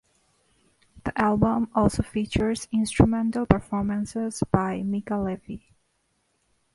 The 1.03 1.15
album 1.15 1.69
also 1.75 2.01
features 2.01 2.67
instrumental 2.71 3.45
performances 3.45 4.41
by 4.51 4.81
Mica 4.81 5.15
Levi. 5.15 5.59